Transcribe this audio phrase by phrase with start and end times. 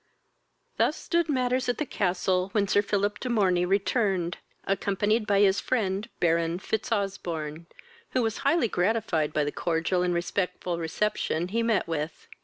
[0.01, 0.65] VIII.
[0.77, 5.61] Thus stood matters at the castle, when Sir Philip de Morney returned, accompanied by his
[5.61, 7.67] friend, Baron Fitzosbourne,
[8.13, 12.27] who was highly gratified by the cordial and respectful reception he met with.